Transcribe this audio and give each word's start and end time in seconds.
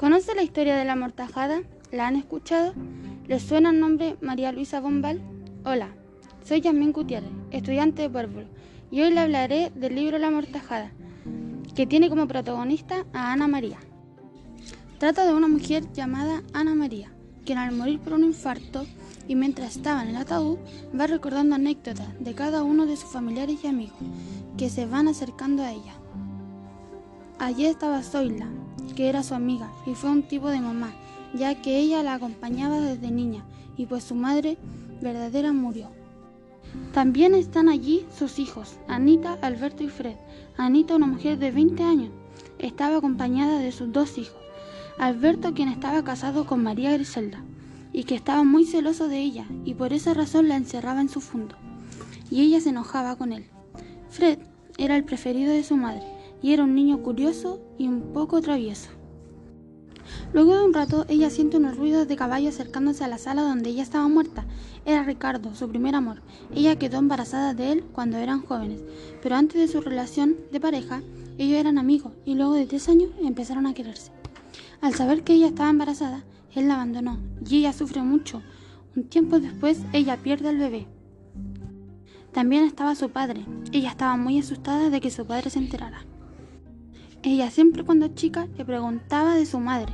¿Conoce 0.00 0.34
la 0.34 0.42
historia 0.42 0.78
de 0.78 0.86
la 0.86 0.96
mortajada? 0.96 1.60
¿La 1.92 2.06
han 2.06 2.16
escuchado? 2.16 2.72
¿Les 3.28 3.42
suena 3.42 3.68
el 3.68 3.80
nombre 3.80 4.16
María 4.22 4.50
Luisa 4.50 4.80
Bombal? 4.80 5.20
Hola, 5.66 5.90
soy 6.42 6.62
Yasmín 6.62 6.92
Gutiérrez, 6.92 7.28
estudiante 7.50 8.00
de 8.00 8.08
Pueblo, 8.08 8.46
y 8.90 9.02
hoy 9.02 9.12
le 9.12 9.20
hablaré 9.20 9.70
del 9.74 9.96
libro 9.96 10.16
La 10.16 10.30
mortajada, 10.30 10.90
que 11.74 11.86
tiene 11.86 12.08
como 12.08 12.26
protagonista 12.26 13.04
a 13.12 13.34
Ana 13.34 13.46
María. 13.46 13.76
Trata 14.96 15.26
de 15.26 15.34
una 15.34 15.48
mujer 15.48 15.84
llamada 15.92 16.42
Ana 16.54 16.74
María, 16.74 17.12
quien 17.44 17.58
al 17.58 17.76
morir 17.76 18.00
por 18.00 18.14
un 18.14 18.24
infarto 18.24 18.86
y 19.28 19.34
mientras 19.34 19.76
estaba 19.76 20.02
en 20.02 20.08
el 20.08 20.16
ataúd 20.16 20.56
va 20.98 21.08
recordando 21.08 21.56
anécdotas 21.56 22.08
de 22.18 22.34
cada 22.34 22.62
uno 22.62 22.86
de 22.86 22.96
sus 22.96 23.10
familiares 23.10 23.58
y 23.64 23.66
amigos 23.66 23.98
que 24.56 24.70
se 24.70 24.86
van 24.86 25.08
acercando 25.08 25.62
a 25.62 25.72
ella. 25.72 25.92
Allí 27.38 27.66
estaba 27.66 28.02
Zoila, 28.02 28.48
que 29.00 29.08
era 29.08 29.22
su 29.22 29.32
amiga 29.32 29.72
y 29.86 29.94
fue 29.94 30.10
un 30.10 30.22
tipo 30.24 30.50
de 30.50 30.60
mamá, 30.60 30.92
ya 31.32 31.54
que 31.54 31.78
ella 31.78 32.02
la 32.02 32.12
acompañaba 32.12 32.78
desde 32.80 33.10
niña 33.10 33.42
y 33.78 33.86
pues 33.86 34.04
su 34.04 34.14
madre 34.14 34.58
verdadera 35.00 35.54
murió. 35.54 35.88
También 36.92 37.34
están 37.34 37.70
allí 37.70 38.04
sus 38.14 38.38
hijos, 38.38 38.76
Anita, 38.88 39.38
Alberto 39.40 39.82
y 39.84 39.88
Fred. 39.88 40.16
Anita, 40.58 40.96
una 40.96 41.06
mujer 41.06 41.38
de 41.38 41.50
20 41.50 41.82
años, 41.82 42.10
estaba 42.58 42.98
acompañada 42.98 43.58
de 43.58 43.72
sus 43.72 43.90
dos 43.90 44.18
hijos. 44.18 44.36
Alberto, 44.98 45.54
quien 45.54 45.70
estaba 45.70 46.04
casado 46.04 46.44
con 46.44 46.62
María 46.62 46.92
Griselda, 46.92 47.42
y 47.94 48.04
que 48.04 48.16
estaba 48.16 48.44
muy 48.44 48.66
celoso 48.66 49.08
de 49.08 49.20
ella, 49.20 49.46
y 49.64 49.72
por 49.72 49.94
esa 49.94 50.12
razón 50.12 50.46
la 50.46 50.56
encerraba 50.56 51.00
en 51.00 51.08
su 51.08 51.22
fondo, 51.22 51.54
y 52.30 52.42
ella 52.42 52.60
se 52.60 52.68
enojaba 52.68 53.16
con 53.16 53.32
él. 53.32 53.46
Fred 54.10 54.40
era 54.76 54.94
el 54.94 55.04
preferido 55.04 55.54
de 55.54 55.64
su 55.64 55.78
madre, 55.78 56.19
y 56.42 56.52
era 56.52 56.64
un 56.64 56.74
niño 56.74 57.02
curioso 57.02 57.60
y 57.78 57.88
un 57.88 58.12
poco 58.12 58.40
travieso. 58.40 58.90
Luego 60.32 60.56
de 60.56 60.64
un 60.64 60.74
rato, 60.74 61.04
ella 61.08 61.30
siente 61.30 61.56
unos 61.56 61.76
ruidos 61.76 62.08
de 62.08 62.16
caballo 62.16 62.48
acercándose 62.48 63.04
a 63.04 63.08
la 63.08 63.18
sala 63.18 63.42
donde 63.42 63.70
ella 63.70 63.82
estaba 63.82 64.08
muerta. 64.08 64.44
Era 64.84 65.04
Ricardo, 65.04 65.54
su 65.54 65.68
primer 65.68 65.94
amor. 65.94 66.22
Ella 66.54 66.78
quedó 66.78 66.98
embarazada 66.98 67.54
de 67.54 67.72
él 67.72 67.84
cuando 67.92 68.18
eran 68.18 68.42
jóvenes, 68.42 68.82
pero 69.22 69.36
antes 69.36 69.60
de 69.60 69.68
su 69.68 69.80
relación 69.80 70.36
de 70.52 70.60
pareja, 70.60 71.02
ellos 71.38 71.58
eran 71.58 71.78
amigos 71.78 72.12
y 72.24 72.34
luego 72.34 72.54
de 72.54 72.66
tres 72.66 72.88
años 72.88 73.10
empezaron 73.20 73.66
a 73.66 73.74
quererse. 73.74 74.12
Al 74.80 74.94
saber 74.94 75.22
que 75.22 75.34
ella 75.34 75.48
estaba 75.48 75.70
embarazada, 75.70 76.24
él 76.54 76.68
la 76.68 76.74
abandonó 76.74 77.18
y 77.48 77.58
ella 77.58 77.72
sufre 77.72 78.02
mucho. 78.02 78.42
Un 78.96 79.04
tiempo 79.04 79.38
después, 79.38 79.80
ella 79.92 80.16
pierde 80.16 80.48
al 80.48 80.58
bebé. 80.58 80.86
También 82.32 82.64
estaba 82.64 82.94
su 82.94 83.10
padre. 83.10 83.44
Ella 83.72 83.90
estaba 83.90 84.16
muy 84.16 84.38
asustada 84.38 84.90
de 84.90 85.00
que 85.00 85.10
su 85.10 85.26
padre 85.26 85.50
se 85.50 85.58
enterara. 85.58 86.04
Ella 87.22 87.50
siempre 87.50 87.84
cuando 87.84 88.08
chica 88.08 88.48
le 88.56 88.64
preguntaba 88.64 89.34
de 89.34 89.44
su 89.44 89.60
madre. 89.60 89.92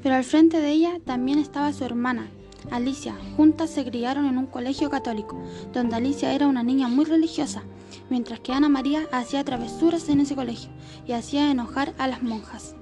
Pero 0.00 0.14
al 0.14 0.22
frente 0.22 0.60
de 0.60 0.70
ella 0.70 1.00
también 1.04 1.40
estaba 1.40 1.72
su 1.72 1.84
hermana, 1.84 2.28
Alicia. 2.70 3.16
Juntas 3.36 3.70
se 3.70 3.84
criaron 3.84 4.26
en 4.26 4.38
un 4.38 4.46
colegio 4.46 4.90
católico, 4.90 5.36
donde 5.72 5.96
Alicia 5.96 6.32
era 6.32 6.46
una 6.46 6.62
niña 6.62 6.86
muy 6.86 7.04
religiosa, 7.04 7.64
mientras 8.10 8.38
que 8.38 8.52
Ana 8.52 8.68
María 8.68 9.08
hacía 9.10 9.42
travesuras 9.42 10.08
en 10.08 10.20
ese 10.20 10.36
colegio 10.36 10.70
y 11.04 11.12
hacía 11.12 11.50
enojar 11.50 11.94
a 11.98 12.06
las 12.06 12.22
monjas. 12.22 12.76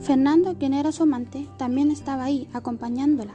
Fernando, 0.00 0.58
quien 0.58 0.74
era 0.74 0.92
su 0.92 1.04
amante, 1.04 1.48
también 1.56 1.90
estaba 1.90 2.24
ahí, 2.24 2.48
acompañándola, 2.52 3.32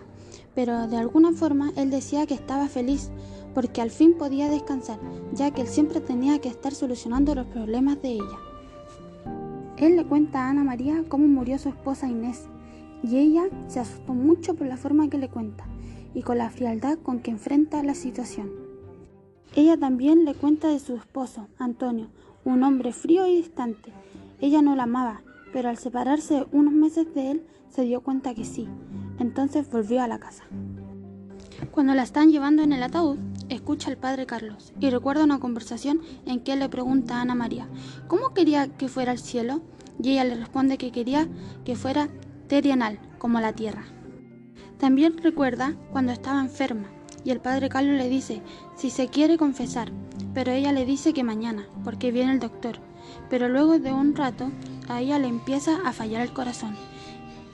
pero 0.53 0.87
de 0.87 0.97
alguna 0.97 1.31
forma 1.31 1.71
él 1.75 1.89
decía 1.89 2.27
que 2.27 2.35
estaba 2.35 2.67
feliz 2.67 3.09
porque 3.55 3.81
al 3.81 3.89
fin 3.89 4.13
podía 4.13 4.47
descansar, 4.47 4.99
ya 5.33 5.49
que 5.49 5.61
él 5.61 5.67
siempre 5.67 6.01
tenía 6.01 6.39
que 6.39 6.49
estar 6.49 6.75
solucionando 6.75 7.33
los 7.33 7.47
problemas 7.47 7.99
de 8.03 8.09
ella. 8.09 8.50
Él 9.81 9.95
le 9.95 10.05
cuenta 10.05 10.45
a 10.45 10.49
Ana 10.51 10.63
María 10.63 11.03
cómo 11.09 11.27
murió 11.27 11.57
su 11.57 11.69
esposa 11.69 12.07
Inés, 12.07 12.45
y 13.03 13.17
ella 13.17 13.45
se 13.67 13.79
asustó 13.79 14.13
mucho 14.13 14.53
por 14.53 14.67
la 14.67 14.77
forma 14.77 15.09
que 15.09 15.17
le 15.17 15.27
cuenta 15.27 15.65
y 16.13 16.21
con 16.21 16.37
la 16.37 16.51
frialdad 16.51 16.99
con 16.99 17.19
que 17.19 17.31
enfrenta 17.31 17.81
la 17.81 17.95
situación. 17.95 18.51
Ella 19.55 19.77
también 19.77 20.23
le 20.23 20.35
cuenta 20.35 20.67
de 20.67 20.79
su 20.79 20.95
esposo, 20.95 21.47
Antonio, 21.57 22.09
un 22.45 22.63
hombre 22.63 22.93
frío 22.93 23.25
y 23.25 23.37
distante. 23.37 23.91
Ella 24.39 24.61
no 24.61 24.75
la 24.75 24.83
amaba, 24.83 25.23
pero 25.51 25.69
al 25.69 25.79
separarse 25.79 26.45
unos 26.51 26.73
meses 26.73 27.13
de 27.15 27.31
él 27.31 27.47
se 27.69 27.81
dio 27.81 28.01
cuenta 28.01 28.35
que 28.35 28.45
sí. 28.45 28.67
Entonces 29.17 29.69
volvió 29.71 30.03
a 30.03 30.07
la 30.07 30.19
casa. 30.19 30.43
Cuando 31.71 31.93
la 31.93 32.03
están 32.03 32.31
llevando 32.31 32.63
en 32.63 32.73
el 32.73 32.83
ataúd, 32.83 33.17
escucha 33.49 33.89
al 33.89 33.97
padre 33.97 34.25
Carlos 34.25 34.73
y 34.79 34.89
recuerda 34.89 35.23
una 35.23 35.39
conversación 35.39 36.01
en 36.25 36.39
que 36.39 36.53
él 36.53 36.59
le 36.59 36.69
pregunta 36.69 37.17
a 37.17 37.21
Ana 37.21 37.35
María, 37.35 37.67
¿cómo 38.07 38.33
quería 38.33 38.67
que 38.67 38.87
fuera 38.87 39.11
el 39.11 39.19
cielo? 39.19 39.61
Y 40.01 40.11
ella 40.11 40.23
le 40.23 40.35
responde 40.35 40.77
que 40.77 40.91
quería 40.91 41.27
que 41.65 41.75
fuera 41.75 42.09
terianal, 42.47 42.99
como 43.17 43.39
la 43.39 43.53
tierra. 43.53 43.83
También 44.77 45.17
recuerda 45.17 45.75
cuando 45.91 46.11
estaba 46.11 46.41
enferma 46.41 46.87
y 47.23 47.29
el 47.29 47.39
padre 47.39 47.69
Carlos 47.69 47.97
le 47.97 48.09
dice 48.09 48.41
si 48.75 48.89
se 48.89 49.07
quiere 49.07 49.37
confesar, 49.37 49.91
pero 50.33 50.51
ella 50.51 50.71
le 50.71 50.85
dice 50.85 51.13
que 51.13 51.23
mañana, 51.23 51.67
porque 51.83 52.11
viene 52.11 52.33
el 52.33 52.39
doctor. 52.39 52.77
Pero 53.29 53.47
luego 53.49 53.79
de 53.79 53.91
un 53.91 54.15
rato, 54.15 54.49
a 54.87 55.01
ella 55.01 55.19
le 55.19 55.27
empieza 55.27 55.79
a 55.85 55.93
fallar 55.93 56.21
el 56.21 56.33
corazón. 56.33 56.75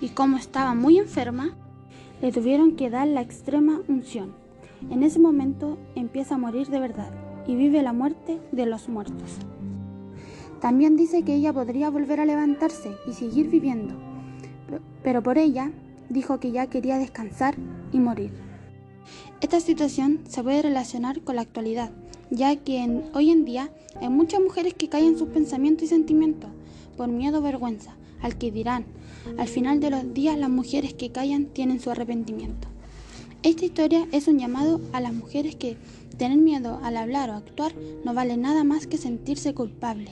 Y 0.02 0.10
como 0.10 0.38
estaba 0.38 0.74
muy 0.74 0.98
enferma, 0.98 1.56
le 2.22 2.32
tuvieron 2.32 2.76
que 2.76 2.90
dar 2.90 3.08
la 3.08 3.22
extrema 3.22 3.82
unción. 3.88 4.34
En 4.90 5.04
ese 5.04 5.20
momento 5.20 5.78
empieza 5.96 6.36
a 6.36 6.38
morir 6.38 6.68
de 6.68 6.80
verdad 6.80 7.12
y 7.48 7.56
vive 7.56 7.82
la 7.82 7.94
muerte 7.94 8.40
de 8.52 8.66
los 8.66 8.90
muertos. 8.90 9.40
También 10.62 10.96
dice 10.96 11.24
que 11.24 11.36
ella 11.36 11.54
podría 11.54 11.90
volver 11.90 12.20
a 12.20 12.26
levantarse 12.26 12.92
y 13.08 13.14
seguir 13.14 13.50
viviendo, 13.50 13.94
pero 15.04 15.22
por 15.22 15.38
ella 15.38 15.72
dijo 16.10 16.40
que 16.40 16.52
ya 16.52 16.68
quería 16.68 16.98
descansar 16.98 17.56
y 17.92 18.00
morir. 18.00 18.32
Esta 19.40 19.60
situación 19.60 20.22
se 20.28 20.42
puede 20.42 20.64
relacionar 20.64 21.22
con 21.22 21.36
la 21.36 21.44
actualidad, 21.44 21.92
ya 22.32 22.56
que 22.56 23.04
hoy 23.14 23.30
en 23.30 23.46
día 23.46 23.70
hay 24.02 24.10
muchas 24.10 24.42
mujeres 24.42 24.74
que 24.74 24.90
caen 24.90 25.06
en 25.06 25.18
sus 25.18 25.30
pensamientos 25.30 25.84
y 25.84 25.88
sentimientos 25.88 26.50
por 26.98 27.08
miedo 27.08 27.40
o 27.40 27.42
vergüenza, 27.42 27.96
al 28.22 28.38
que 28.38 28.52
dirán, 28.52 28.86
al 29.38 29.48
final 29.48 29.80
de 29.80 29.92
los 29.92 30.14
días 30.14 30.38
las 30.38 30.50
mujeres 30.50 30.96
que 30.96 31.12
callan 31.12 31.46
tienen 31.46 31.80
su 31.80 31.92
arrepentimiento. 31.92 32.68
Esta 33.44 33.66
historia 33.66 34.08
es 34.12 34.28
un 34.28 34.40
llamado 34.40 34.82
a 34.92 35.00
las 35.00 35.14
mujeres 35.14 35.56
que 35.56 35.78
tener 36.18 36.40
miedo 36.40 36.80
al 36.84 36.98
hablar 36.98 37.30
o 37.30 37.34
actuar 37.34 37.74
no 38.04 38.16
vale 38.16 38.36
nada 38.36 38.64
más 38.64 38.88
que 38.88 38.98
sentirse 38.98 39.54
culpable. 39.54 40.10